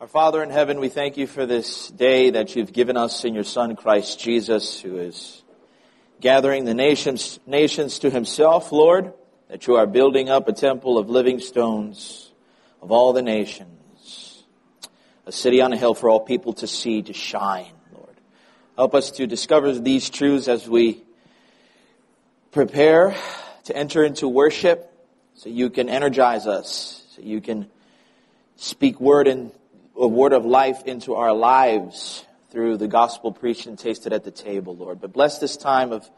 [0.00, 3.34] Our Father in heaven, we thank you for this day that you've given us in
[3.34, 5.42] your Son, Christ Jesus, who is
[6.22, 9.12] gathering the nations, nations to himself, Lord,
[9.50, 12.32] that you are building up a temple of living stones
[12.80, 14.42] of all the nations,
[15.26, 18.16] a city on a hill for all people to see, to shine, Lord.
[18.76, 21.02] Help us to discover these truths as we
[22.52, 23.14] prepare
[23.64, 24.90] to enter into worship
[25.34, 27.68] so you can energize us, so you can
[28.56, 29.52] speak word and
[30.00, 34.30] a word of life into our lives through the gospel preached and tasted at the
[34.30, 35.00] table, Lord.
[35.00, 36.08] But bless this time of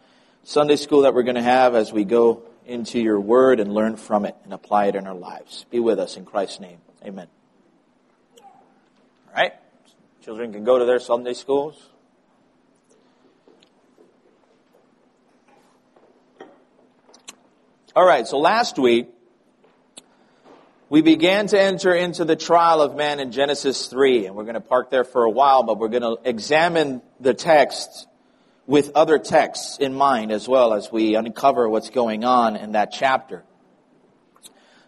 [0.45, 3.97] Sunday school that we're going to have as we go into your word and learn
[3.97, 5.67] from it and apply it in our lives.
[5.71, 6.79] Be with us in Christ's name.
[7.05, 7.27] Amen.
[8.39, 9.53] All right.
[10.23, 11.77] Children can go to their Sunday schools.
[17.97, 18.29] All right.
[18.29, 19.09] So last week,
[20.93, 24.57] we began to enter into the trial of man in Genesis 3, and we're going
[24.57, 28.07] to park there for a while, but we're going to examine the text
[28.67, 32.93] with other texts in mind as well as we uncover what's going on in that
[32.93, 33.43] chapter.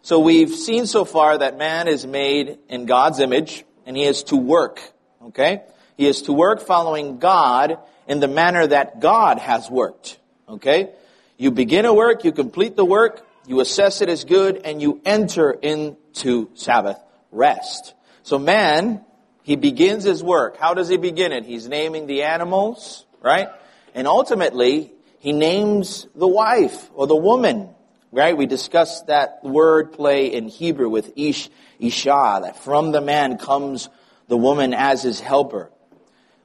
[0.03, 4.25] So we've seen so far that man is made in God's image, and he is
[4.25, 4.83] to work,
[5.29, 5.63] okay?
[5.97, 10.19] He is to work following God in the manner that God has worked,
[10.51, 10.91] okay?
[11.39, 15.01] You begin a work, you complete the work, you assess it as good, and you
[15.05, 16.99] enter into Sabbath
[17.31, 17.95] rest.
[18.23, 19.05] So man,
[19.43, 20.57] he begins his work.
[20.57, 21.45] How does he begin it?
[21.45, 23.49] He's naming the animals, right?
[23.95, 27.69] And ultimately, he names the wife or the woman,
[28.11, 28.37] right?
[28.37, 33.89] We discussed that word play in Hebrew with ish, isha, that from the man comes
[34.29, 35.71] the woman as his helper.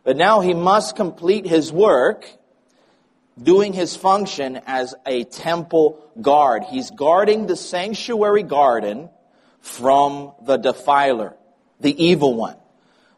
[0.03, 2.29] But now he must complete his work
[3.41, 6.63] doing his function as a temple guard.
[6.63, 9.09] He's guarding the sanctuary garden
[9.61, 11.35] from the defiler,
[11.79, 12.57] the evil one.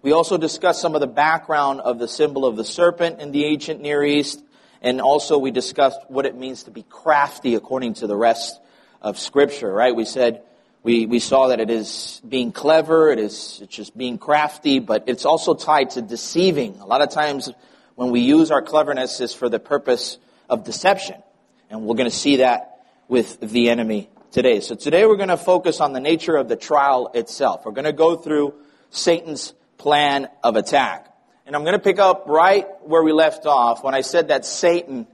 [0.02, 3.46] We also discussed some of the background of the symbol of the serpent in the
[3.46, 4.44] ancient Near East,
[4.82, 8.60] and also we discussed what it means to be crafty according to the rest
[9.02, 9.96] of scripture, right?
[9.96, 10.42] We said,
[10.84, 15.04] we, we saw that it is being clever, it is it's just being crafty, but
[15.06, 16.80] it's also tied to deceiving.
[16.80, 17.52] A lot of times
[17.96, 20.18] when we use our cleverness is for the purpose
[20.50, 21.22] of deception.
[21.70, 24.60] And we're going to see that with the enemy today.
[24.60, 27.66] So today we're going to focus on the nature of the trial itself.
[27.66, 28.54] We're going to go through
[28.90, 31.08] Satan's plan of attack.
[31.46, 34.46] And I'm going to pick up right where we left off when I said that
[34.46, 35.08] Satan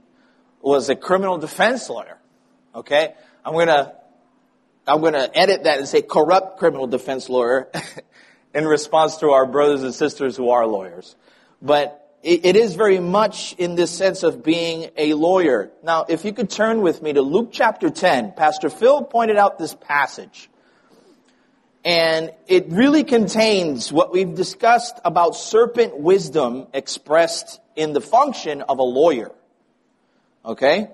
[0.60, 2.18] was a criminal defense lawyer.
[2.74, 3.14] Okay?
[3.44, 3.94] I'm going to
[4.86, 7.68] I'm going to edit that and say corrupt criminal defense lawyer
[8.54, 11.14] in response to our brothers and sisters who are lawyers.
[11.60, 15.70] But it is very much in this sense of being a lawyer.
[15.84, 19.58] Now, if you could turn with me to Luke chapter 10, Pastor Phil pointed out
[19.58, 20.50] this passage.
[21.84, 28.78] And it really contains what we've discussed about serpent wisdom expressed in the function of
[28.78, 29.30] a lawyer.
[30.44, 30.90] Okay?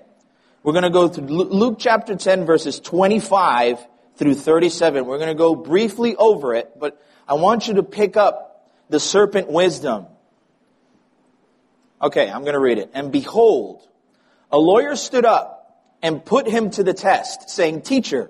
[0.61, 3.83] We're going to go through Luke chapter 10 verses 25
[4.15, 5.05] through 37.
[5.05, 8.99] We're going to go briefly over it, but I want you to pick up the
[8.99, 10.05] serpent wisdom
[12.05, 12.91] Okay, I'm going to read it.
[12.93, 13.81] And behold,
[14.51, 18.29] a lawyer stood up and put him to the test, saying, Teacher,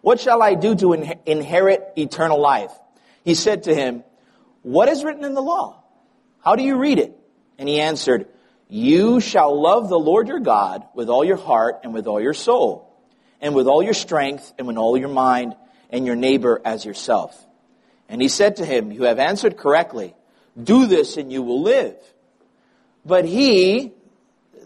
[0.00, 0.92] what shall I do to
[1.24, 2.72] inherit eternal life?
[3.24, 4.02] He said to him,
[4.62, 5.84] What is written in the law?
[6.44, 7.16] How do you read it?
[7.58, 8.26] And he answered,
[8.68, 12.34] You shall love the Lord your God with all your heart and with all your
[12.34, 12.92] soul,
[13.40, 15.54] and with all your strength and with all your mind,
[15.90, 17.40] and your neighbor as yourself.
[18.08, 20.16] And he said to him, You have answered correctly.
[20.60, 21.94] Do this and you will live.
[23.04, 23.92] But he,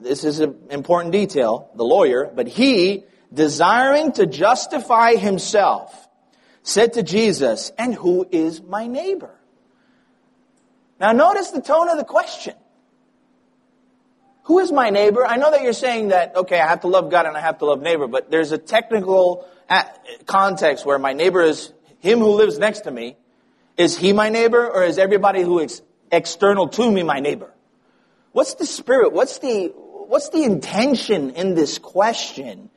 [0.00, 6.08] this is an important detail, the lawyer, but he, desiring to justify himself,
[6.62, 9.34] said to Jesus, and who is my neighbor?
[11.00, 12.54] Now notice the tone of the question.
[14.44, 15.26] Who is my neighbor?
[15.26, 17.58] I know that you're saying that, okay, I have to love God and I have
[17.58, 19.82] to love neighbor, but there's a technical uh,
[20.26, 23.16] context where my neighbor is him who lives next to me.
[23.76, 25.82] Is he my neighbor or is everybody who is
[26.12, 27.52] external to me my neighbor?
[28.36, 29.14] What's the spirit?
[29.14, 32.68] What's the, what's the intention in this question?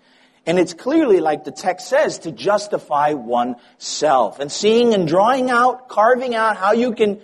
[0.45, 4.39] And it's clearly, like the text says, to justify oneself.
[4.39, 7.19] And seeing and drawing out, carving out how you can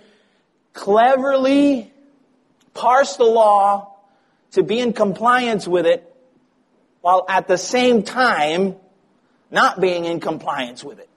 [0.74, 1.90] cleverly
[2.74, 3.96] parse the law
[4.50, 6.04] to be in compliance with it,
[7.00, 8.76] while at the same time
[9.50, 11.08] not being in compliance with it.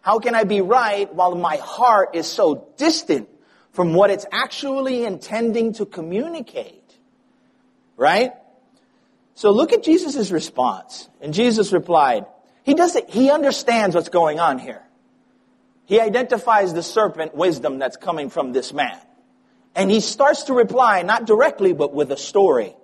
[0.00, 3.28] How can I be right while my heart is so distant
[3.76, 6.96] from what it's actually intending to communicate.
[7.98, 8.32] Right?
[9.34, 11.10] So look at Jesus' response.
[11.20, 12.24] And Jesus replied,
[12.64, 14.82] he does it, he understands what's going on here.
[15.86, 18.98] he identifies the serpent wisdom that's coming from this man.
[19.74, 22.74] And he starts to reply, not directly, but with a story.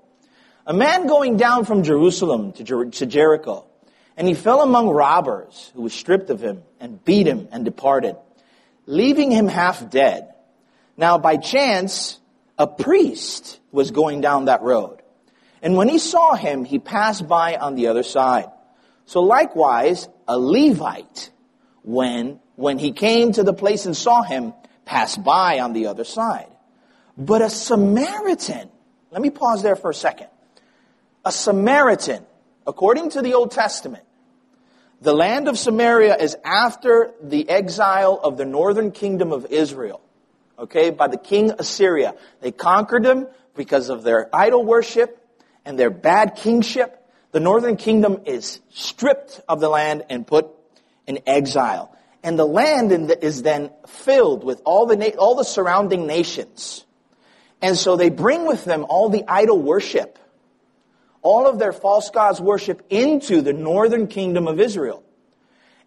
[0.67, 3.67] A man going down from Jerusalem to, Jer- to Jericho,
[4.17, 8.17] and he fell among robbers who was stripped of him and beat him and departed,
[8.87, 10.32] leaving him half dead.
[10.97, 12.21] Now by chance,
[12.59, 15.03] a priest was going down that road.
[15.63, 18.51] And when he saw him, he passed by on the other side.
[19.07, 21.31] So likewise, a Levite,
[21.83, 24.55] when, when he came to the place and saw him,
[24.85, 26.49] passed by on the other side.
[27.17, 28.69] But a Samaritan,
[29.11, 30.29] let me pause there for a second.
[31.25, 32.25] A Samaritan,
[32.67, 34.05] according to the Old Testament,
[35.01, 40.01] the land of Samaria is after the exile of the northern kingdom of Israel.
[40.59, 42.15] Okay, by the king Assyria.
[42.41, 43.27] They conquered them
[43.57, 45.19] because of their idol worship
[45.65, 46.99] and their bad kingship.
[47.33, 50.49] The northern kingdom is stripped of the land and put
[51.07, 51.97] in exile.
[52.23, 56.85] And the land is then filled with all the, all the surrounding nations.
[57.61, 60.19] And so they bring with them all the idol worship,
[61.23, 65.03] all of their false gods worship into the northern kingdom of Israel.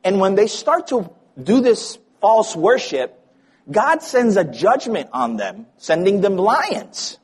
[0.04, 1.12] And when they start to
[1.42, 3.20] do this false worship,
[3.70, 7.18] God sends a judgment on them, sending them lions.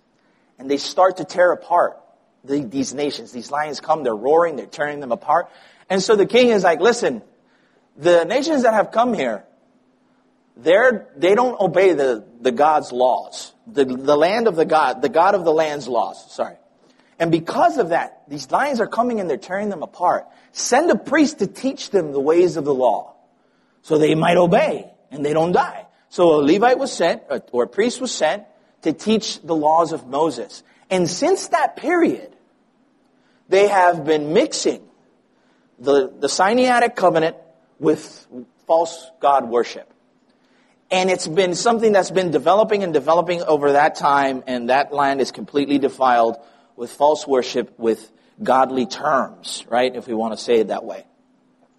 [0.57, 1.99] And they start to tear apart
[2.43, 3.31] the, these nations.
[3.31, 5.49] These lions come, they're roaring, they're tearing them apart.
[5.89, 7.21] And so the king is like, listen,
[7.97, 9.43] the nations that have come here,
[10.57, 13.53] they're, they don't obey the, the God's laws.
[13.67, 16.55] The, the land of the God, the God of the land's laws, sorry.
[17.19, 20.27] And because of that, these lions are coming and they're tearing them apart.
[20.53, 23.13] Send a priest to teach them the ways of the law.
[23.83, 25.85] So they might obey and they don't die.
[26.11, 27.23] So a Levite was sent,
[27.53, 28.43] or a priest was sent
[28.81, 30.61] to teach the laws of Moses.
[30.89, 32.35] And since that period,
[33.47, 34.83] they have been mixing
[35.79, 37.37] the, the Sinaitic covenant
[37.79, 38.27] with
[38.67, 39.89] false God worship.
[40.91, 45.21] And it's been something that's been developing and developing over that time, and that land
[45.21, 46.35] is completely defiled
[46.75, 48.11] with false worship with
[48.43, 49.95] godly terms, right?
[49.95, 51.05] If we want to say it that way.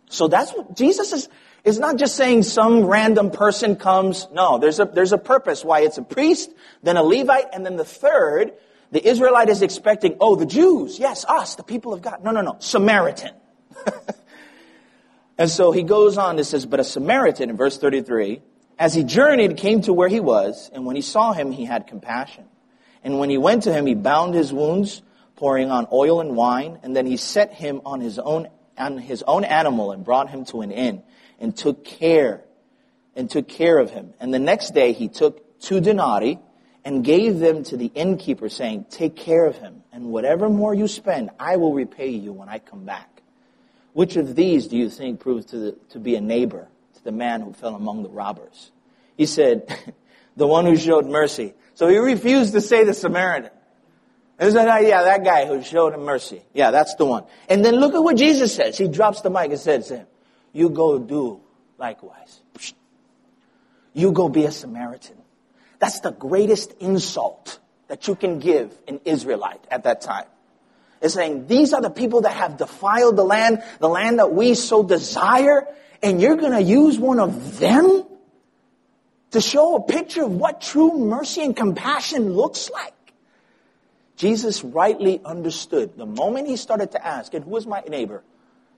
[0.09, 1.29] So that's what Jesus is,
[1.65, 4.27] is not just saying some random person comes.
[4.33, 6.51] No, there's a, there's a purpose why it's a priest,
[6.83, 8.53] then a Levite, and then the third,
[8.91, 12.25] the Israelite is expecting, oh, the Jews, yes, us, the people of God.
[12.25, 13.35] No, no, no, Samaritan.
[15.39, 18.43] and so he goes on, it says, but a Samaritan in verse 33,
[18.79, 21.87] as he journeyed, came to where he was, and when he saw him, he had
[21.87, 22.45] compassion.
[23.05, 25.03] And when he went to him, he bound his wounds,
[25.37, 29.23] pouring on oil and wine, and then he set him on his own, on his
[29.27, 31.03] own animal and brought him to an inn,
[31.43, 32.43] and took care,
[33.15, 34.15] and took care of him.
[34.19, 36.39] And the next day he took two denarii,
[36.85, 40.89] and gave them to the innkeeper, saying, Take care of him, and whatever more you
[40.89, 43.23] spend, I will repay you when I come back.
[43.93, 47.13] Which of these do you think proved to, the, to be a neighbor to the
[47.13, 48.71] man who fell among the robbers?
[49.17, 49.69] He said,
[50.37, 51.53] The one who showed mercy.
[51.75, 53.51] So he refused to say the Samaritan.
[54.41, 56.43] He said, oh, yeah, that guy who showed him mercy.
[56.53, 57.25] Yeah, that's the one.
[57.49, 58.77] And then look at what Jesus says.
[58.77, 60.07] He drops the mic and says to him,
[60.53, 61.41] You go do
[61.79, 62.41] likewise.
[63.95, 65.17] You go be a Samaritan.
[65.79, 67.59] That's the greatest insult
[67.89, 70.27] that you can give an Israelite at that time.
[71.01, 74.55] Is saying, these are the people that have defiled the land, the land that we
[74.55, 75.67] so desire,
[76.03, 78.05] and you're gonna use one of them
[79.33, 82.95] to show a picture of what true mercy and compassion looks like.
[84.17, 88.23] Jesus rightly understood the moment he started to ask, and who is my neighbor?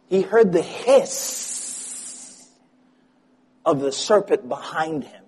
[0.08, 1.53] He heard the hiss
[3.64, 5.24] of the serpent behind him.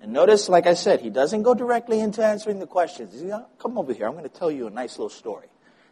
[0.00, 3.12] And notice, like I said, he doesn't go directly into answering the questions.
[3.12, 4.06] He's like, come over here.
[4.06, 5.46] I'm going to tell you a nice little story.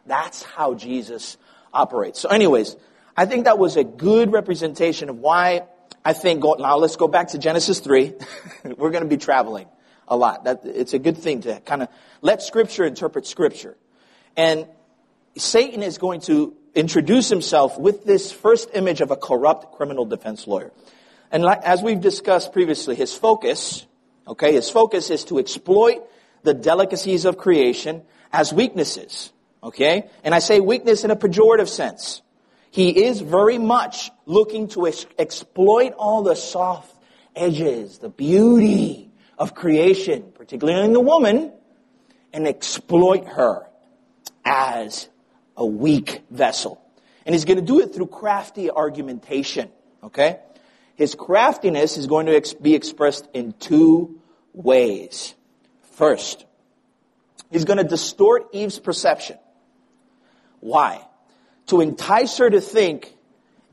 [0.05, 1.37] That's how Jesus
[1.73, 2.19] operates.
[2.19, 2.75] So anyways,
[3.17, 5.63] I think that was a good representation of why
[6.05, 8.13] I think, now let's go back to Genesis 3.
[8.77, 9.67] We're going to be traveling
[10.07, 10.43] a lot.
[10.43, 11.89] That, it's a good thing to kind of
[12.21, 13.77] let scripture interpret scripture.
[14.35, 14.67] And
[15.37, 20.45] Satan is going to introduce himself with this first image of a corrupt criminal defense
[20.47, 20.71] lawyer.
[21.33, 23.85] And like, as we've discussed previously, his focus
[24.27, 26.01] Okay, his focus is to exploit
[26.43, 29.31] the delicacies of creation as weaknesses.
[29.61, 30.09] Okay?
[30.23, 32.21] And I say weakness in a pejorative sense.
[32.71, 36.95] He is very much looking to ex- exploit all the soft
[37.35, 41.51] edges, the beauty of creation, particularly in the woman,
[42.31, 43.67] and exploit her
[44.45, 45.07] as
[45.55, 46.81] a weak vessel.
[47.25, 49.69] And he's going to do it through crafty argumentation.
[50.01, 50.39] Okay?
[50.95, 54.19] His craftiness is going to be expressed in two
[54.53, 55.33] ways.
[55.93, 56.45] First,
[57.51, 59.37] he's going to distort Eve's perception.
[60.59, 61.05] Why?
[61.67, 63.13] To entice her to think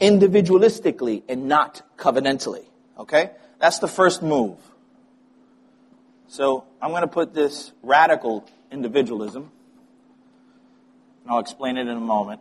[0.01, 2.65] individualistically and not covenantally.
[2.99, 3.31] Okay?
[3.59, 4.57] That's the first move.
[6.29, 9.51] So I'm going to put this radical individualism,
[11.23, 12.41] and I'll explain it in a moment.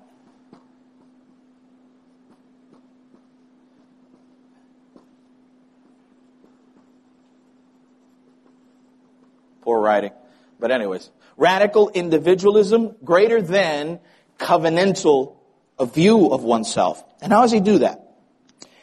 [9.69, 10.13] Poor writing.
[10.59, 13.99] But anyways, radical individualism greater than
[14.39, 15.35] covenantal
[15.77, 17.03] a view of oneself.
[17.21, 18.15] And how does he do that?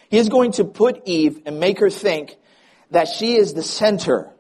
[0.09, 2.37] He is going to put Eve and make her think
[2.93, 4.31] that she is the center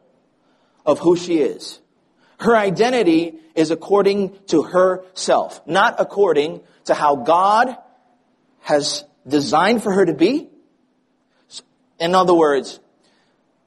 [0.86, 1.80] of who she is.
[2.38, 7.76] Her identity is according to herself, not according to how God
[8.60, 10.48] has designed for her to be.
[11.98, 12.78] In other words,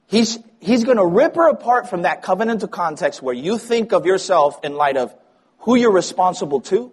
[0.06, 4.06] he's, he's going to rip her apart from that covenantal context where you think of
[4.06, 5.14] yourself in light of
[5.60, 6.92] who you're responsible to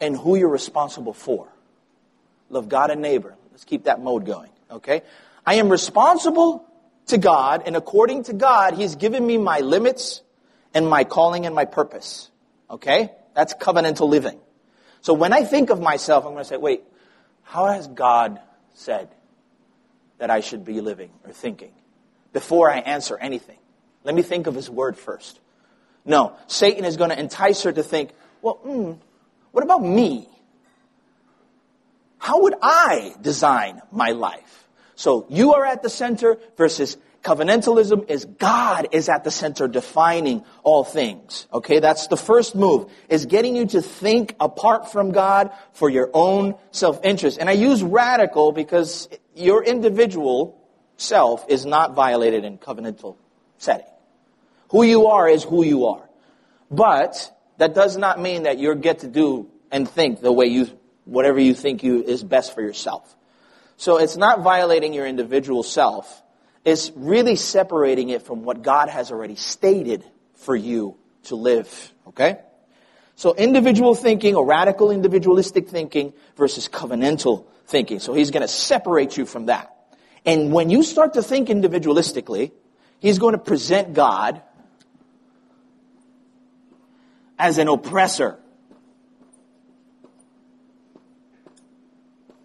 [0.00, 1.48] and who you're responsible for.
[2.50, 3.34] Love God and neighbor.
[3.50, 4.50] Let's keep that mode going.
[4.70, 5.02] Okay?
[5.46, 6.66] I am responsible
[7.06, 10.22] to God, and according to God, He's given me my limits
[10.72, 12.30] and my calling and my purpose.
[12.70, 13.10] Okay?
[13.34, 14.38] That's covenantal living.
[15.00, 16.82] So when I think of myself, I'm going to say, wait,
[17.42, 18.40] how has God
[18.74, 19.08] said
[20.18, 21.72] that I should be living or thinking?
[22.32, 23.58] Before I answer anything.
[24.04, 25.38] Let me think of His word first.
[26.04, 28.10] No, Satan is going to entice her to think,
[28.40, 28.98] well, mm,
[29.52, 30.28] what about me?
[32.18, 34.68] How would I design my life?
[34.94, 40.44] So you are at the center versus covenantalism is God is at the center defining
[40.62, 41.46] all things.
[41.52, 46.10] Okay, that's the first move, is getting you to think apart from God for your
[46.14, 47.38] own self-interest.
[47.38, 50.61] And I use radical because your individual
[50.96, 53.16] self is not violated in covenantal
[53.58, 53.86] setting.
[54.70, 56.08] Who you are is who you are.
[56.70, 60.68] But that does not mean that you get to do and think the way you,
[61.04, 63.14] whatever you think you is best for yourself.
[63.76, 66.22] So it's not violating your individual self.
[66.64, 71.92] It's really separating it from what God has already stated for you to live.
[72.08, 72.38] Okay?
[73.16, 78.00] So individual thinking or radical individualistic thinking versus covenantal thinking.
[78.00, 79.71] So he's going to separate you from that.
[80.24, 82.52] And when you start to think individualistically,
[83.00, 84.42] he's going to present God
[87.38, 88.38] as an oppressor.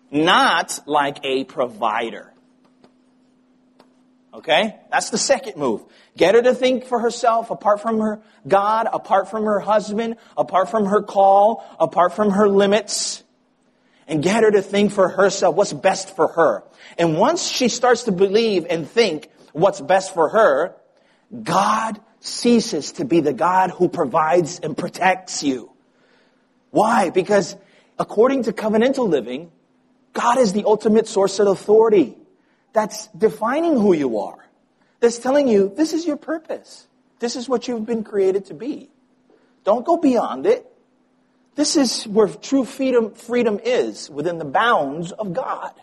[0.09, 2.33] Not like a provider.
[4.33, 4.75] Okay?
[4.91, 5.83] That's the second move.
[6.15, 10.69] Get her to think for herself, apart from her God, apart from her husband, apart
[10.69, 13.23] from her call, apart from her limits.
[14.07, 16.63] And get her to think for herself what's best for her.
[16.97, 20.75] And once she starts to believe and think what's best for her,
[21.43, 25.71] God ceases to be the God who provides and protects you.
[26.71, 27.09] Why?
[27.09, 27.55] Because
[27.99, 29.51] according to covenantal living,
[30.13, 32.15] God is the ultimate source of authority.
[32.73, 34.47] That's defining who you are.
[34.99, 36.87] That's telling you this is your purpose.
[37.19, 38.89] This is what you've been created to be.
[39.63, 40.65] Don't go beyond it.
[41.57, 45.73] This is where true freedom, freedom is within the bounds of God.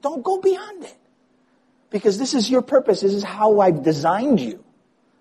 [0.00, 0.96] Don't go beyond it.
[1.90, 3.02] Because this is your purpose.
[3.02, 4.64] This is how I've designed you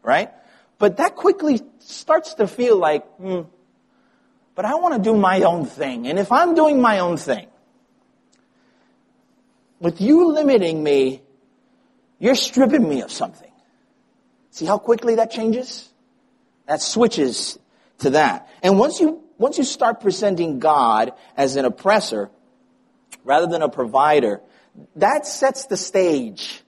[0.06, 0.32] right?
[0.78, 3.42] But that quickly starts to feel like, hmm,
[4.54, 6.08] but I want to do my own thing.
[6.08, 7.48] And if I'm doing my own thing,
[9.80, 11.22] with you limiting me,
[12.20, 13.52] you're stripping me of something.
[14.52, 15.90] See how quickly that changes?
[16.68, 17.60] That switches
[18.00, 18.48] to that.
[18.64, 22.30] And once you, once you start presenting God as an oppressor
[23.24, 24.42] rather than a provider,
[24.96, 26.62] that sets the stage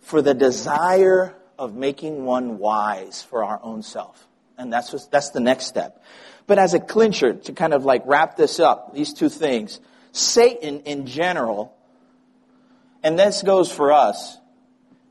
[0.00, 4.26] for the desire of making one wise for our own self.
[4.56, 6.02] And that's, what, that's the next step.
[6.46, 9.80] But as a clincher, to kind of like wrap this up, these two things,
[10.12, 11.76] Satan in general,
[13.02, 14.38] and this goes for us,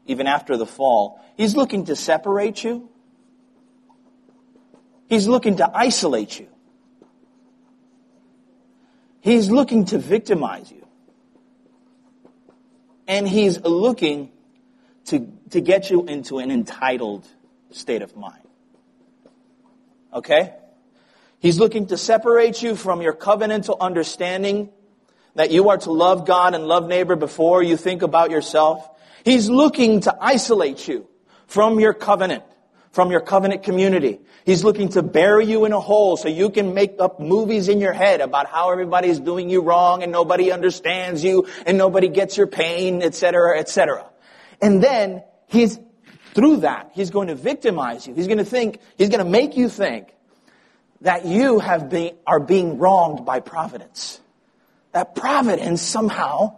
[0.08, 2.90] even after the fall, he's looking to separate you.
[5.10, 6.48] He's looking to isolate you.
[9.22, 10.88] He's looking to victimize you.
[13.08, 14.32] And he's looking
[15.06, 17.26] to, to get you into an entitled
[17.72, 18.44] state of mind.
[20.14, 20.54] Okay?
[21.40, 24.70] He's looking to separate you from your covenantal understanding
[25.36, 28.90] that you are to love God and love neighbor before you think about yourself.
[29.24, 31.08] He's looking to isolate you
[31.46, 32.44] from your covenant,
[32.98, 34.20] from your covenant community.
[34.44, 37.80] He's looking to bury you in a hole so you can make up movies in
[37.80, 42.38] your head about how everybody's doing you wrong and nobody understands you and nobody gets
[42.38, 44.10] your pain, etc., etc.
[44.64, 45.80] And then he's,
[46.34, 48.16] through that, he's going to victimize you.
[48.16, 50.08] He's going to think, he's going to make you think
[51.02, 54.20] that you have been, are being wronged by providence.
[54.94, 56.58] That providence somehow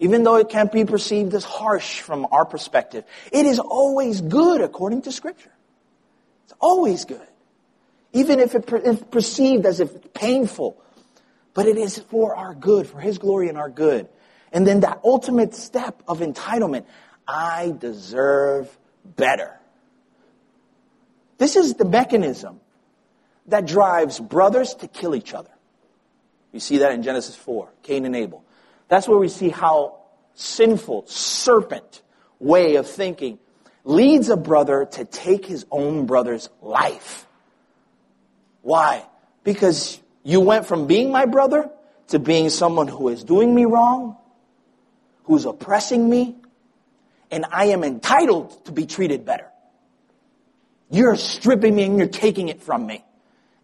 [0.00, 4.60] even though it can't be perceived as harsh from our perspective, it is always good
[4.60, 5.53] according to Scripture.
[6.44, 7.26] It's always good.
[8.12, 10.80] Even if it is perceived as if painful,
[11.52, 14.08] but it is for our good, for His glory and our good.
[14.52, 16.86] And then that ultimate step of entitlement,
[17.26, 19.58] I deserve better.
[21.38, 22.60] This is the mechanism
[23.46, 25.50] that drives brothers to kill each other.
[26.52, 28.44] You see that in Genesis 4, Cain and Abel.
[28.88, 29.98] That's where we see how
[30.34, 32.02] sinful, serpent
[32.38, 33.38] way of thinking
[33.84, 37.26] leads a brother to take his own brother's life.
[38.62, 39.04] Why?
[39.44, 41.70] Because you went from being my brother
[42.08, 44.16] to being someone who is doing me wrong,
[45.24, 46.36] who's oppressing me,
[47.30, 49.50] and I am entitled to be treated better.
[50.90, 53.04] You're stripping me and you're taking it from me.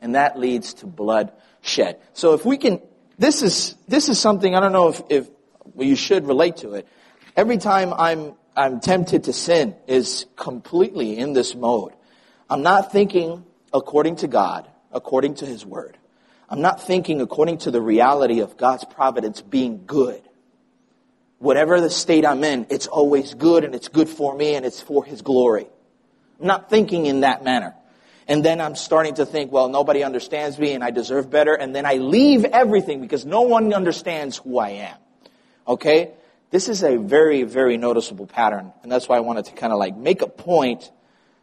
[0.00, 2.00] And that leads to bloodshed.
[2.12, 2.80] So if we can,
[3.18, 5.30] this is, this is something, I don't know if, if
[5.74, 6.88] well, you should relate to it.
[7.36, 11.94] Every time I'm, I'm tempted to sin is completely in this mode.
[12.50, 15.96] I'm not thinking according to God, according to His Word.
[16.46, 20.20] I'm not thinking according to the reality of God's providence being good.
[21.38, 24.82] Whatever the state I'm in, it's always good and it's good for me and it's
[24.82, 25.66] for His glory.
[26.38, 27.74] I'm not thinking in that manner.
[28.28, 31.54] And then I'm starting to think, well, nobody understands me and I deserve better.
[31.54, 34.96] And then I leave everything because no one understands who I am.
[35.66, 36.12] Okay?
[36.50, 38.72] This is a very, very noticeable pattern.
[38.82, 40.90] And that's why I wanted to kind of like make a point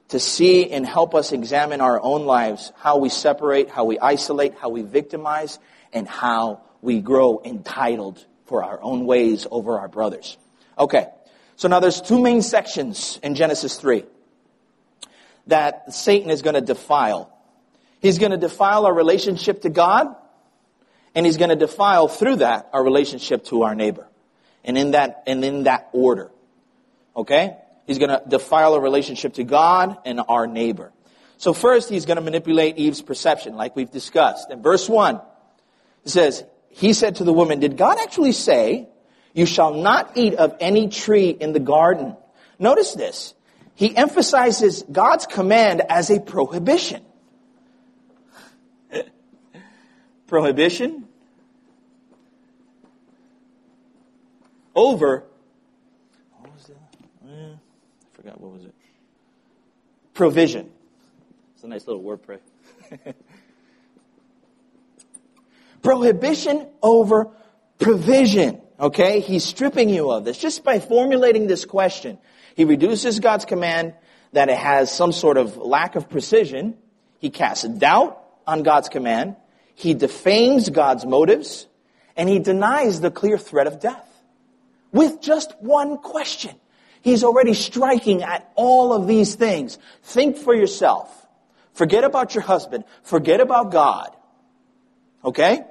[0.10, 4.56] to see and help us examine our own lives, how we separate, how we isolate,
[4.56, 5.60] how we victimize,
[5.94, 10.38] and how we grow entitled for our own ways over our brothers.
[10.78, 11.08] Okay.
[11.56, 14.06] So now there's two main sections in Genesis 3
[15.48, 17.34] that Satan is going to defile.
[18.00, 20.16] He's going to defile our relationship to God,
[21.16, 24.08] and he's going to defile through that our relationship to our neighbor.
[24.68, 26.30] And in that, and in that order.
[27.16, 27.58] Okay?
[27.88, 30.92] He's going to defile a relationship to God and our neighbor.
[31.38, 34.52] So first, he's going to manipulate Eve's perception, like we've discussed.
[34.52, 35.22] In verse 1,
[36.04, 38.90] it says, He said to the woman, Did God actually say,
[39.34, 42.18] You shall not eat of any tree in the garden?
[42.60, 43.34] Notice this.
[43.76, 47.06] He emphasizes God's command as a prohibition.
[50.28, 51.07] prohibition
[54.78, 55.26] over
[56.40, 56.78] what was that?
[57.28, 58.76] I forgot what was it?
[60.14, 60.70] Provision.
[61.56, 63.14] It's a nice little word, wordplay.
[65.82, 67.30] Prohibition over
[67.80, 68.62] provision.
[68.80, 69.20] Okay?
[69.20, 70.38] He's stripping you of this.
[70.38, 72.20] Just by formulating this question,
[72.56, 73.94] he reduces God's command
[74.34, 76.78] that it has some sort of lack of precision.
[77.20, 79.36] He casts doubt on God's command.
[79.74, 81.68] He defames God's motives.
[82.16, 84.07] And he denies the clear threat of death.
[84.92, 86.56] With just one question.
[87.02, 89.78] He's already striking at all of these things.
[90.04, 91.26] Think for yourself.
[91.74, 92.84] Forget about your husband.
[93.04, 94.16] Forget about God.
[95.24, 95.62] Okay?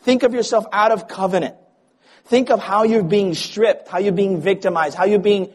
[0.00, 1.56] Think of yourself out of covenant.
[2.24, 5.52] Think of how you're being stripped, how you're being victimized, how you're being,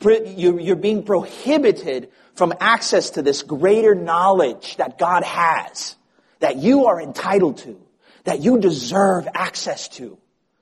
[0.00, 5.96] you're being prohibited from access to this greater knowledge that God has,
[6.40, 7.80] that you are entitled to,
[8.24, 10.18] that you deserve access to,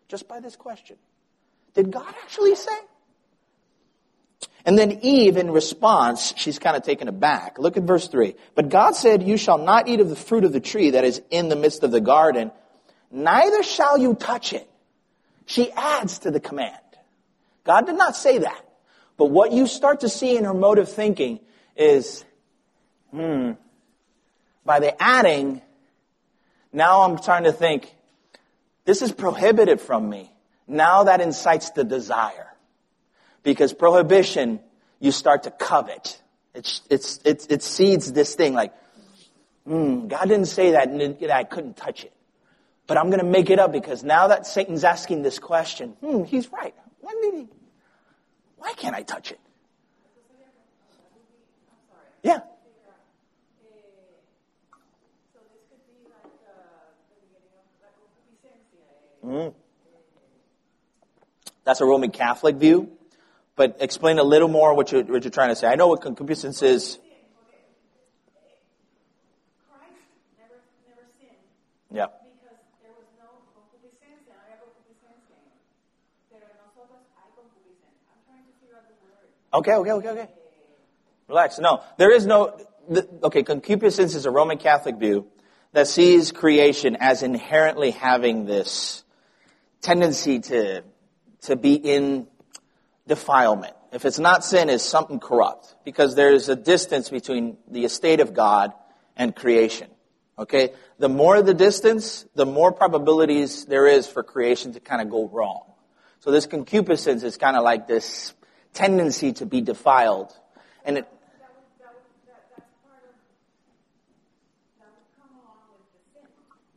[0.09, 0.97] just by this question.
[1.77, 2.79] Did God actually say?
[4.65, 7.59] And then Eve, in response, she's kind of taken aback.
[7.59, 8.35] Look at verse 3.
[8.55, 11.21] But God said, You shall not eat of the fruit of the tree that is
[11.31, 12.51] in the midst of the garden,
[13.11, 14.69] neither shall you touch it.
[15.45, 16.75] She adds to the command.
[17.63, 18.65] God did not say that.
[19.19, 21.41] But what you start to see in her mode of thinking
[21.77, 22.25] is,
[23.11, 23.53] hmm,
[24.65, 25.61] by the adding,
[26.73, 27.95] now I'm trying to think,
[28.87, 30.33] this is prohibited from me.
[30.67, 32.49] Now that incites the desire.
[33.43, 34.61] Because prohibition,
[34.99, 36.21] you start to covet.
[36.55, 38.73] It's, it's, it's, it seeds this thing like,
[39.69, 42.13] mm, God didn't say that and I couldn't touch it.
[42.87, 46.25] But I'm going to make it up because now that Satan's asking this question, hmm,
[46.25, 46.75] he's right.
[47.01, 47.49] When did he?
[48.57, 49.41] Why can't I touch it?
[52.23, 52.41] Yeah.
[59.25, 59.55] Mm.
[61.67, 62.93] That's a Roman Catholic view.
[63.57, 65.67] But explain a little more what you're, what you're trying to say.
[65.67, 66.99] I know what concupiscence is.
[71.93, 72.07] Yeah.
[79.53, 80.29] Okay, okay, okay, okay.
[81.29, 81.59] Relax.
[81.59, 85.27] No, there is no, the, okay, concupiscence is a Roman Catholic view
[85.73, 89.03] that sees creation as inherently having this
[89.81, 90.85] tendency to
[91.43, 92.27] to be in
[93.07, 93.75] defilement.
[93.93, 95.75] If it's not sin, it's something corrupt.
[95.85, 98.73] Because there's a distance between the estate of God
[99.17, 99.89] and creation.
[100.39, 100.73] Okay?
[100.99, 105.29] The more the distance, the more probabilities there is for creation to kind of go
[105.29, 105.63] wrong.
[106.21, 108.35] So this concupiscence is kind of like this
[108.75, 110.33] tendency to be defiled.
[110.85, 111.09] And it,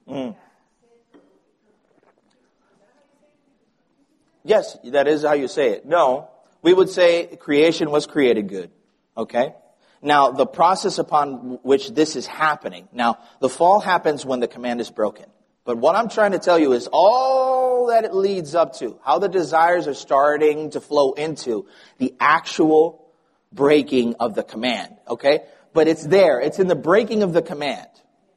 [0.09, 0.35] Mm.
[4.49, 5.85] Yes, that is how you say it.
[5.85, 6.27] No,
[6.63, 8.71] we would say creation was created good.
[9.15, 9.53] Okay?
[10.01, 12.87] Now, the process upon which this is happening.
[12.91, 15.25] Now, the fall happens when the command is broken.
[15.65, 19.19] But what I'm trying to tell you is all that it leads up to, how
[19.19, 21.67] the desires are starting to flow into
[21.99, 23.05] the actual
[23.51, 24.95] breaking of the command.
[25.07, 25.41] Okay?
[25.73, 26.39] But it's there.
[26.39, 27.87] It's in the breaking of the command.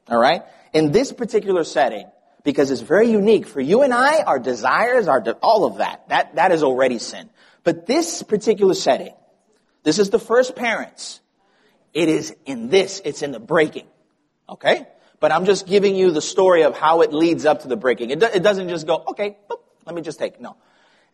[0.07, 0.43] Alright?
[0.73, 2.05] In this particular setting,
[2.43, 6.09] because it's very unique for you and I, our desires, our, de- all of that,
[6.09, 7.29] that, that is already sin.
[7.63, 9.13] But this particular setting,
[9.83, 11.21] this is the first parents.
[11.93, 13.87] It is in this, it's in the breaking.
[14.49, 14.85] Okay?
[15.19, 18.09] But I'm just giving you the story of how it leads up to the breaking.
[18.09, 20.41] It, do, it doesn't just go, okay, boop, let me just take.
[20.41, 20.57] No.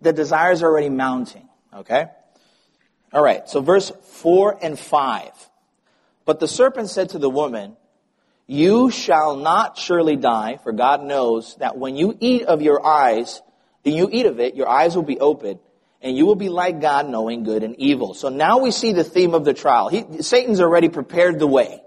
[0.01, 1.47] The desires are already mounting.
[1.73, 2.05] Okay?
[3.13, 5.31] Alright, so verse 4 and 5.
[6.25, 7.75] But the serpent said to the woman,
[8.49, 13.43] you shall not surely die, for God knows that when you eat of your eyes,
[13.83, 15.59] when you eat of it, your eyes will be opened,
[16.01, 18.15] and you will be like God, knowing good and evil.
[18.15, 19.89] So now we see the theme of the trial.
[19.89, 21.83] He, Satan's already prepared the way,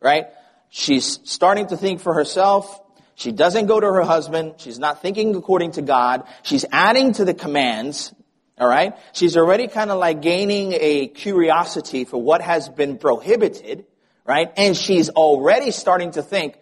[0.00, 0.28] right?
[0.70, 2.80] She's starting to think for herself.
[3.14, 4.54] She doesn't go to her husband.
[4.56, 6.26] She's not thinking according to God.
[6.42, 8.14] She's adding to the commands.
[8.56, 8.94] All right.
[9.12, 13.84] She's already kind of like gaining a curiosity for what has been prohibited
[14.26, 14.52] right?
[14.56, 16.56] And she's already starting to think,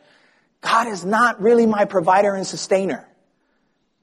[0.60, 3.06] God is not really my provider and sustainer.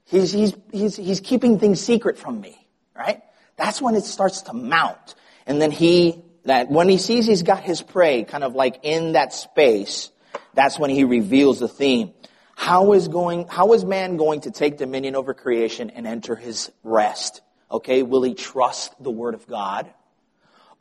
[0.04, 3.22] He's, he's, he's, he's keeping things secret from me, right?
[3.56, 5.14] That's when it starts to mount.
[5.46, 9.12] And then he, that when he sees he's got his prey kind of like in
[9.12, 10.10] that space,
[10.54, 12.12] that's when he reveals the theme.
[12.54, 16.70] How is going, how is man going to take dominion over creation and enter his
[16.82, 17.40] rest?
[17.70, 19.90] Okay, will he trust the word of God?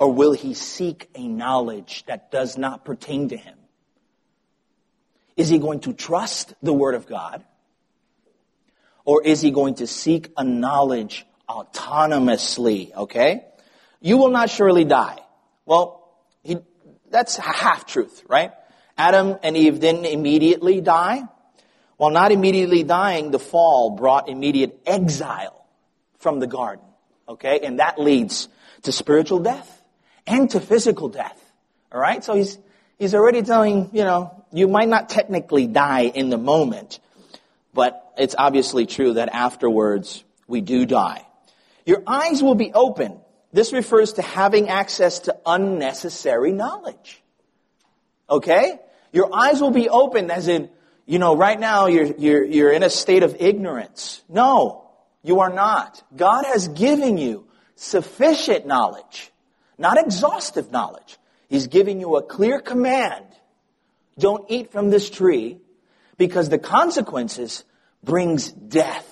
[0.01, 3.55] Or will he seek a knowledge that does not pertain to him?
[5.37, 7.43] Is he going to trust the Word of God?
[9.05, 12.91] Or is he going to seek a knowledge autonomously?
[12.95, 13.45] Okay?
[13.99, 15.19] You will not surely die.
[15.67, 16.11] Well,
[16.41, 16.57] he,
[17.11, 18.53] that's half truth, right?
[18.97, 21.21] Adam and Eve didn't immediately die.
[21.97, 25.63] While not immediately dying, the fall brought immediate exile
[26.17, 26.85] from the garden.
[27.29, 27.59] Okay?
[27.59, 28.49] And that leads
[28.81, 29.77] to spiritual death
[30.27, 31.37] and to physical death.
[31.91, 32.23] All right?
[32.23, 32.57] So he's,
[32.97, 36.99] he's already telling, you know, you might not technically die in the moment,
[37.73, 41.25] but it's obviously true that afterwards we do die.
[41.85, 43.19] Your eyes will be open.
[43.53, 47.21] This refers to having access to unnecessary knowledge.
[48.29, 48.79] Okay?
[49.11, 50.69] Your eyes will be open as in,
[51.05, 54.21] you know, right now you're, you're, you're in a state of ignorance.
[54.29, 54.89] No,
[55.23, 56.01] you are not.
[56.15, 59.30] God has given you sufficient knowledge
[59.81, 61.17] not exhaustive knowledge.
[61.49, 63.25] He's giving you a clear command.
[64.17, 65.57] Don't eat from this tree
[66.17, 67.65] because the consequences
[68.03, 69.07] brings death.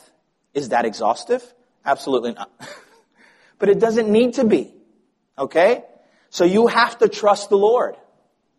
[0.54, 1.44] Is that exhaustive?
[1.86, 2.52] Absolutely not.
[3.60, 4.74] but it doesn't need to be.
[5.38, 5.84] Okay?
[6.30, 7.96] So you have to trust the Lord.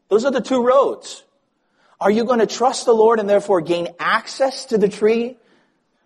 [0.08, 1.22] Those are the two roads.
[2.00, 5.36] Are you going to trust the Lord and therefore gain access to the tree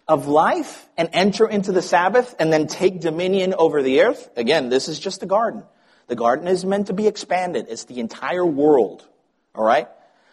[0.06, 4.28] of life and enter into the Sabbath and then take dominion over the earth?
[4.36, 5.62] Again, this is just a garden.
[6.06, 7.66] The garden is meant to be expanded.
[7.68, 9.06] It's the entire world.
[9.54, 9.88] All right?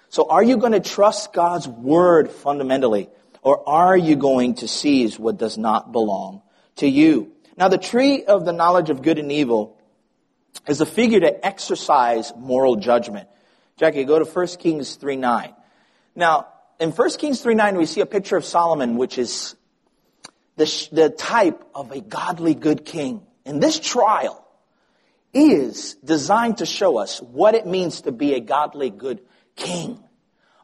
[0.09, 3.09] So are you going to trust God's word fundamentally?
[3.41, 6.41] Or are you going to seize what does not belong
[6.77, 7.31] to you?
[7.57, 9.77] Now the tree of the knowledge of good and evil
[10.67, 13.29] is a figure to exercise moral judgment.
[13.77, 15.53] Jackie, go to 1 Kings 3 9.
[16.15, 16.47] Now,
[16.79, 19.55] in 1 Kings 3 9, we see a picture of Solomon, which is
[20.57, 23.21] the, the type of a godly good king.
[23.45, 24.45] In this trial,
[25.33, 29.21] is designed to show us what it means to be a godly, good
[29.55, 30.03] king.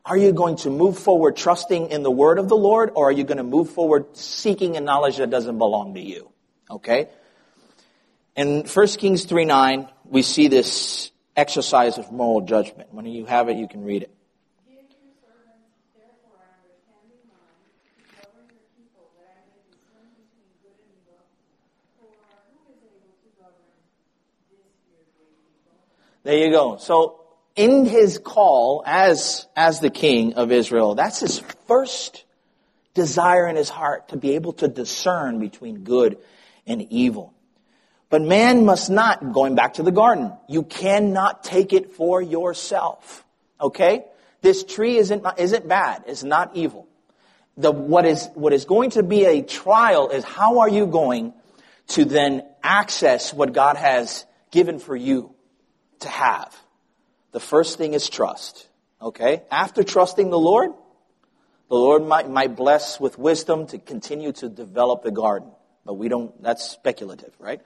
[0.05, 3.11] Are you going to move forward trusting in the word of the Lord, or are
[3.11, 6.31] you going to move forward seeking a knowledge that doesn't belong to you?
[6.69, 7.09] Okay?
[8.35, 12.93] In 1 Kings 3 9, we see this exercise of moral judgment.
[12.93, 14.16] When you have it, you can read it.
[26.27, 26.75] There you go.
[26.75, 27.21] So
[27.55, 32.25] in his call as, as the king of Israel, that's his first
[32.93, 36.17] desire in his heart to be able to discern between good
[36.65, 37.33] and evil.
[38.09, 43.23] But man must not, going back to the garden, you cannot take it for yourself.
[43.61, 44.03] Okay?
[44.41, 46.03] This tree isn't, isn't bad.
[46.07, 46.89] It's not evil.
[47.55, 51.33] The, what is, what is going to be a trial is how are you going
[51.91, 55.33] to then access what God has given for you
[56.01, 56.55] to have?
[57.31, 58.67] The first thing is trust.
[59.01, 59.43] Okay?
[59.51, 60.71] After trusting the Lord,
[61.69, 65.51] the Lord might, might bless with wisdom to continue to develop the garden.
[65.85, 67.61] But we don't, that's speculative, right?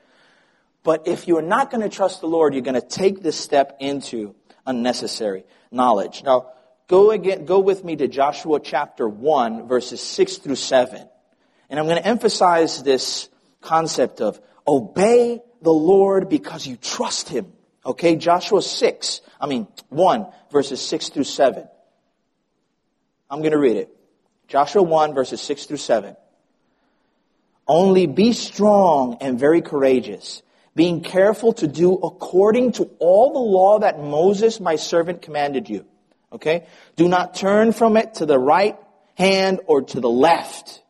[0.84, 3.78] But if you're not going to trust the Lord, you're going to take this step
[3.80, 6.24] into unnecessary knowledge.
[6.24, 6.48] Now,
[6.88, 11.08] go again, go with me to Joshua chapter 1, verses 6 through 7.
[11.70, 13.30] And I'm going to emphasize this
[13.62, 17.54] concept of obey the Lord because you trust Him.
[17.86, 21.68] Okay, Joshua 6, I mean 1, verses 6 through 7.
[23.30, 23.90] I'm going to read it.
[24.48, 26.16] Joshua 1, verses 6 through 7.
[27.68, 30.44] Only be strong and very courageous
[30.76, 35.86] being careful to do according to all the law that Moses, my servant, commanded you.
[36.32, 36.66] Okay?
[36.96, 38.78] Do not turn from it to the right
[39.16, 40.82] hand or to the left,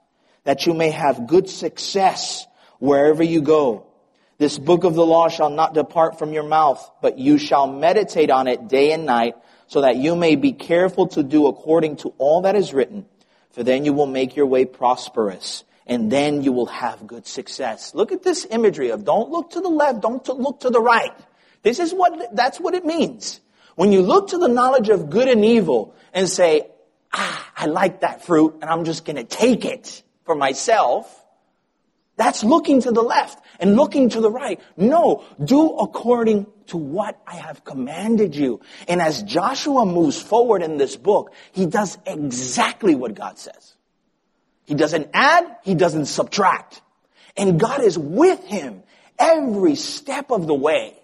[0.44, 2.46] that you may have good success
[2.80, 3.88] wherever you go.
[4.42, 8.32] This book of the law shall not depart from your mouth, but you shall meditate
[8.32, 9.36] on it day and night,
[9.68, 13.06] so that you may be careful to do according to all that is written,
[13.52, 17.94] for then you will make your way prosperous and then you will have good success.
[17.94, 21.14] Look at this imagery of don't look to the left, don't look to the right.
[21.62, 23.40] This is what, that's what it means.
[23.76, 26.66] When you look to the knowledge of good and evil and say,
[27.14, 31.21] ah, I like that fruit and I'm just gonna take it for myself,
[32.22, 34.60] that's looking to the left and looking to the right.
[34.78, 38.62] No, do according to what I have commanded you.
[38.88, 43.76] And as Joshua moves forward in this book, he does exactly what God says.
[44.66, 46.84] He doesn't add, he doesn't subtract.
[47.36, 48.84] And God is with him
[49.18, 50.96] every step of the way.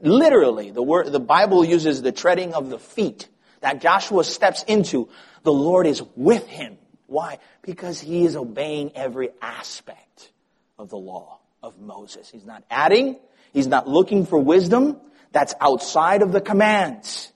[0.00, 3.28] Literally, the word, the Bible uses the treading of the feet
[3.62, 5.08] that Joshua steps into.
[5.42, 6.78] The Lord is with him.
[7.08, 7.40] Why?
[7.62, 10.31] Because he is obeying every aspect
[10.78, 12.28] of the law of Moses.
[12.30, 13.18] He's not adding.
[13.52, 14.98] He's not looking for wisdom
[15.32, 17.32] that's outside of the commands.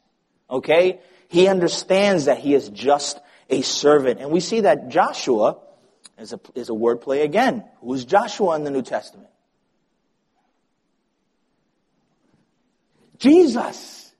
[0.51, 1.01] Okay?
[1.29, 3.21] He understands that he is just
[3.51, 4.21] a servant.
[4.21, 5.59] And we see that Joshua
[6.19, 7.65] is a, is a word play again.
[7.81, 9.31] Who's Joshua in the New Testament?
[13.19, 14.13] Jesus.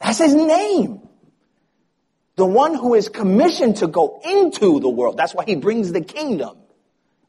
[0.00, 1.00] That's his name.
[2.36, 5.16] The one who is commissioned to go into the world.
[5.16, 6.56] That's why he brings the kingdom.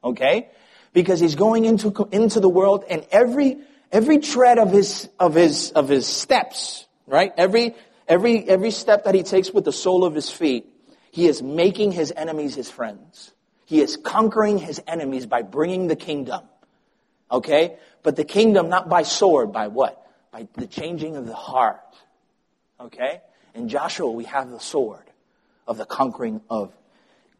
[0.03, 0.49] Okay?
[0.93, 3.57] Because he's going into, into the world and every,
[3.91, 7.33] every tread of his, of his, of his steps, right?
[7.35, 7.75] Every,
[8.07, 10.67] every, every step that he takes with the sole of his feet,
[11.11, 13.31] he is making his enemies his friends.
[13.65, 16.41] He is conquering his enemies by bringing the kingdom.
[17.31, 17.77] Okay?
[18.03, 19.99] But the kingdom not by sword, by what?
[20.31, 21.81] By the changing of the heart.
[22.79, 23.21] Okay?
[23.55, 25.03] In Joshua, we have the sword
[25.67, 26.73] of the conquering of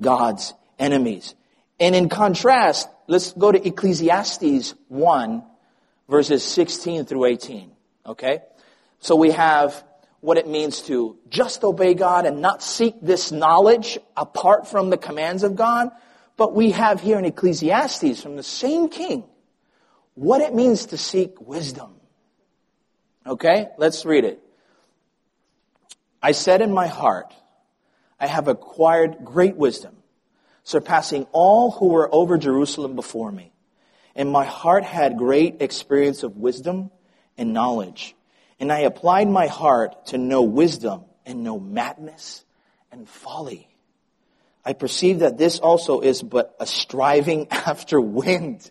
[0.02, 1.36] God's enemies.
[1.80, 5.44] And in contrast, let's go to Ecclesiastes 1,
[6.10, 7.72] verses 16 through 18.
[8.06, 8.42] Okay?
[9.00, 9.84] So we have
[10.22, 14.98] what it means to just obey God and not seek this knowledge apart from the
[14.98, 15.90] commands of God.
[16.38, 19.26] But we have here in Ecclesiastes from the same king
[20.16, 21.96] what it means to seek wisdom.
[23.26, 24.40] Okay, let's read it.
[26.22, 27.34] I said in my heart,
[28.20, 29.98] I have acquired great wisdom,
[30.64, 33.52] surpassing all who were over Jerusalem before me.
[34.16, 36.92] And my heart had great experience of wisdom
[37.38, 38.16] and knowledge.
[38.60, 42.46] And I applied my heart to know wisdom and know madness
[42.92, 43.68] and folly.
[44.66, 48.70] I perceive that this also is but a striving after wind.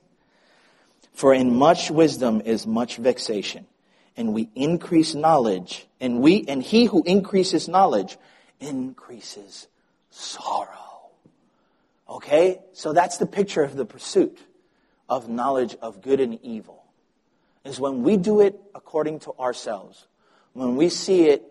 [1.12, 3.66] For in much wisdom is much vexation,
[4.16, 8.16] and we increase knowledge, and we, and he who increases knowledge
[8.60, 9.68] increases
[10.10, 10.91] sorrow.
[12.12, 12.60] Okay?
[12.74, 14.38] So that's the picture of the pursuit
[15.08, 16.84] of knowledge of good and evil.
[17.64, 20.06] Is when we do it according to ourselves.
[20.52, 21.42] When we see it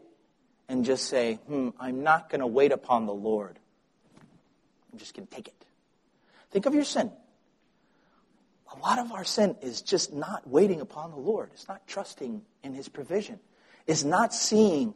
[0.69, 3.57] and just say, hmm, I'm not going to wait upon the Lord.
[4.91, 5.65] I'm just going to take it.
[6.51, 7.11] Think of your sin.
[8.73, 11.49] A lot of our sin is just not waiting upon the Lord.
[11.53, 13.39] It's not trusting in His provision.
[13.87, 14.93] It's not seeing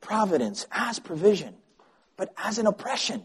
[0.00, 1.54] providence as provision,
[2.16, 3.22] but as an oppression.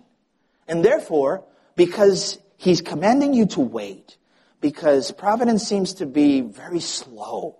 [0.71, 1.43] And therefore,
[1.75, 4.17] because He's commanding you to wait,
[4.61, 7.57] because providence seems to be very slow,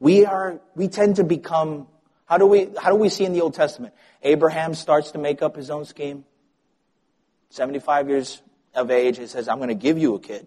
[0.00, 1.88] we are, we tend to become,
[2.24, 3.92] how do we, how do we see in the Old Testament?
[4.22, 6.24] Abraham starts to make up his own scheme.
[7.50, 8.40] 75 years
[8.74, 10.46] of age, he says, I'm going to give you a kid.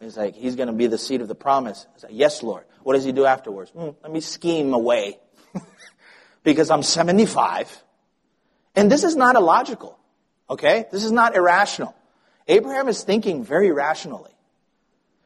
[0.00, 1.86] He's like, he's going to be the seed of the promise.
[1.94, 2.64] He's like, yes, Lord.
[2.82, 3.70] What does he do afterwards?
[3.70, 5.18] Hmm, let me scheme away.
[6.42, 7.84] because I'm 75.
[8.74, 9.98] And this is not illogical.
[10.48, 10.86] Okay?
[10.90, 11.94] This is not irrational.
[12.48, 14.30] Abraham is thinking very rationally.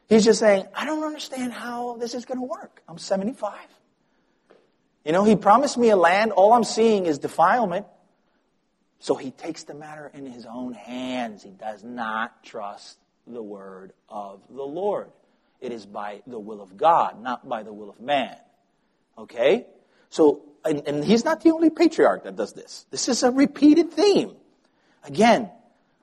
[0.08, 2.82] He's just saying, I don't understand how this is going to work.
[2.88, 3.54] I'm 75.
[5.04, 6.32] You know, he promised me a land.
[6.32, 7.86] All I'm seeing is defilement.
[8.98, 11.42] So he takes the matter in his own hands.
[11.42, 15.10] He does not trust the word of the Lord.
[15.60, 18.36] It is by the will of God, not by the will of man.
[19.16, 19.66] Okay?
[20.08, 22.86] So, and, and he's not the only patriarch that does this.
[22.90, 24.34] This is a repeated theme.
[25.04, 25.50] Again,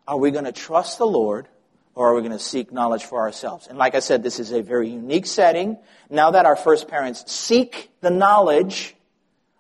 [0.08, 1.48] are we going to trust the Lord
[1.96, 3.68] or are we going to seek knowledge for ourselves?
[3.68, 5.78] And like I said, this is a very unique setting.
[6.10, 8.96] Now that our first parents seek the knowledge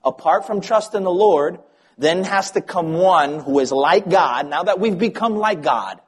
[0.03, 1.59] apart from trust in the Lord,
[1.97, 4.47] then has to come one who is like God.
[4.47, 5.99] Now that we've become like God,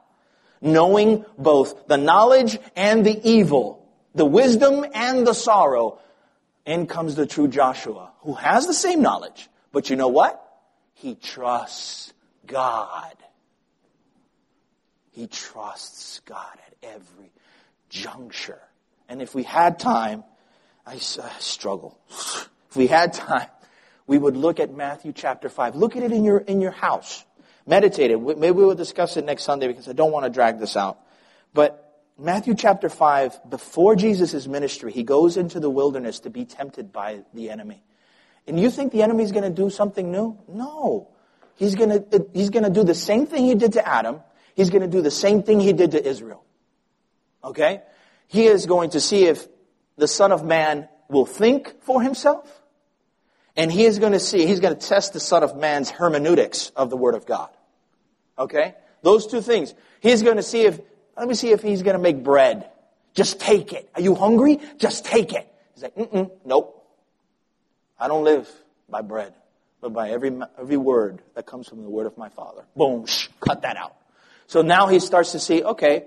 [0.60, 5.98] knowing both the knowledge and the evil, the wisdom and the sorrow,
[6.64, 9.48] in comes the true Joshua, who has the same knowledge.
[9.72, 10.40] But you know what?
[10.94, 12.12] He trusts
[12.50, 13.16] God.
[15.12, 17.32] He trusts God at every
[17.88, 18.60] juncture.
[19.08, 20.24] And if we had time,
[20.86, 21.98] I, uh, struggle.
[22.70, 23.48] If we had time,
[24.06, 25.76] we would look at Matthew chapter 5.
[25.76, 27.24] Look at it in your, in your house.
[27.66, 28.20] Meditate it.
[28.20, 30.98] Maybe we'll discuss it next Sunday because I don't want to drag this out.
[31.52, 36.92] But Matthew chapter 5, before Jesus' ministry, he goes into the wilderness to be tempted
[36.92, 37.82] by the enemy.
[38.46, 40.38] And you think the enemy is going to do something new?
[40.48, 41.08] No.
[41.60, 44.22] He's going to, he's to do the same thing he did to Adam.
[44.54, 46.42] He's going to do the same thing he did to Israel.
[47.44, 47.82] Okay?
[48.28, 49.46] He is going to see if
[49.98, 52.62] the Son of Man will think for himself.
[53.56, 56.70] And he is going to see, he's going to test the Son of Man's hermeneutics
[56.70, 57.50] of the Word of God.
[58.38, 58.74] Okay?
[59.02, 59.74] Those two things.
[60.00, 60.80] He's going to see if,
[61.14, 62.70] let me see if he's going to make bread.
[63.12, 63.90] Just take it.
[63.94, 64.60] Are you hungry?
[64.78, 65.46] Just take it.
[65.74, 66.78] He's like, mm nope.
[67.98, 68.48] I don't live
[68.88, 69.34] by bread,
[69.80, 72.64] but by every, every word that comes from the word of my Father.
[72.76, 73.96] Boom, shh, cut that out.
[74.46, 76.04] So now he starts to see, okay,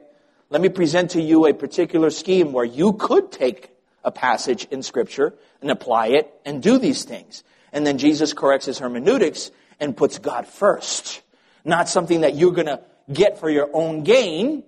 [0.49, 3.69] let me present to you a particular scheme where you could take
[4.03, 7.43] a passage in scripture and apply it and do these things.
[7.71, 11.23] And then Jesus corrects his hermeneutics and puts God first
[11.65, 12.81] not something that you're going to
[13.11, 14.63] get for your own gain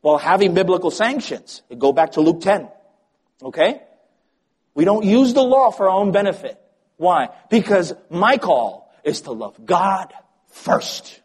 [0.00, 1.62] while having biblical sanctions.
[1.76, 2.68] Go back to Luke 10.
[3.42, 3.82] Okay?
[4.74, 6.60] We don't use the law for our own benefit.
[6.96, 7.28] Why?
[7.50, 10.12] Because my call is to love God
[10.48, 11.20] first.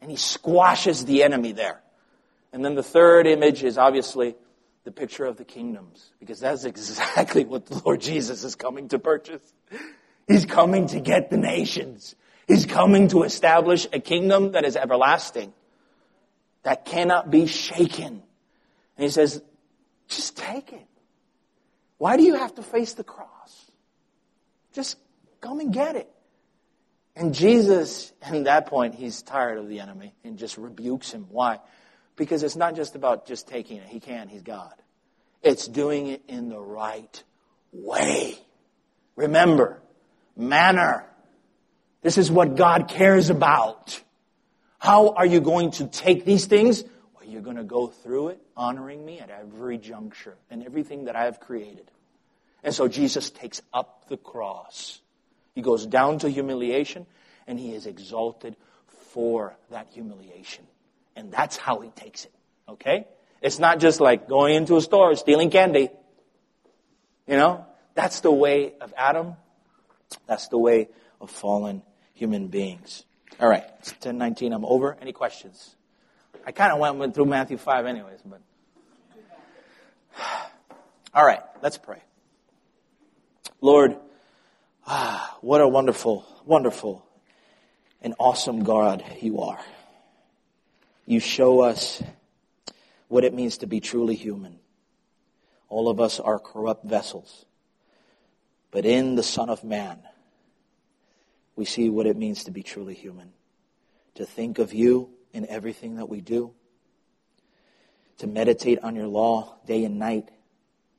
[0.00, 1.80] And he squashes the enemy there.
[2.52, 4.36] And then the third image is obviously
[4.84, 8.98] the picture of the kingdoms, because that's exactly what the Lord Jesus is coming to
[8.98, 9.42] purchase.
[10.28, 12.14] He's coming to get the nations.
[12.46, 15.52] He's coming to establish a kingdom that is everlasting,
[16.62, 18.22] that cannot be shaken.
[18.96, 19.42] And he says,
[20.08, 20.86] just take it.
[21.98, 23.28] Why do you have to face the cross?
[24.74, 24.98] Just
[25.40, 26.10] come and get it.
[27.16, 31.26] And Jesus, at that point, he's tired of the enemy and just rebukes him.
[31.30, 31.60] Why?
[32.16, 33.86] Because it's not just about just taking it.
[33.86, 34.74] He can, he's God.
[35.42, 37.22] It's doing it in the right
[37.72, 38.36] way.
[39.16, 39.80] Remember,
[40.36, 41.06] manner
[42.04, 43.98] this is what God cares about.
[44.78, 46.84] How are you going to take these things?
[47.14, 51.16] Well, you're going to go through it honoring me at every juncture and everything that
[51.16, 51.90] I have created.
[52.64, 55.00] And so Jesus takes up the cross.
[55.54, 57.06] He goes down to humiliation
[57.46, 58.56] and he is exalted
[59.12, 60.64] for that humiliation.
[61.14, 62.32] And that's how he takes it.
[62.68, 63.06] Okay?
[63.42, 65.90] It's not just like going into a store, stealing candy.
[67.28, 67.66] You know?
[67.94, 69.34] That's the way of Adam.
[70.26, 70.88] That's the way
[71.20, 71.82] of fallen
[72.14, 73.04] human beings.
[73.40, 74.52] All right, it's 1019.
[74.52, 74.96] I'm over.
[75.00, 75.74] Any questions?
[76.46, 78.40] I kind of went, through Matthew 5 anyways, but.
[81.14, 82.02] All right, let's pray.
[83.64, 83.96] Lord,
[84.86, 87.02] ah, what a wonderful, wonderful,
[88.02, 89.64] and awesome God you are.
[91.06, 92.02] You show us
[93.08, 94.58] what it means to be truly human.
[95.70, 97.46] All of us are corrupt vessels.
[98.70, 99.98] But in the Son of Man,
[101.56, 103.32] we see what it means to be truly human.
[104.16, 106.52] To think of you in everything that we do.
[108.18, 110.28] To meditate on your law day and night.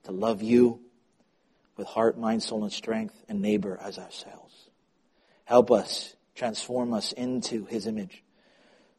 [0.05, 0.79] To love you
[1.77, 4.69] with heart, mind, soul, and strength, and neighbor as ourselves.
[5.45, 8.23] Help us, transform us into his image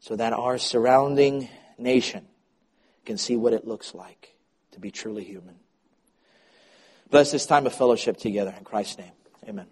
[0.00, 1.48] so that our surrounding
[1.78, 2.26] nation
[3.04, 4.34] can see what it looks like
[4.72, 5.56] to be truly human.
[7.10, 9.12] Bless this time of fellowship together in Christ's name.
[9.48, 9.66] Amen.